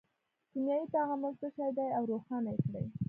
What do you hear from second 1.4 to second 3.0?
څه شی دی او روښانه یې کړئ.